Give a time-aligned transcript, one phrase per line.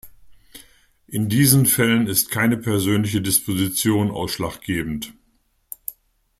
[1.05, 5.13] In diesen Fällen ist keine persönliche Disposition ausschlaggebend.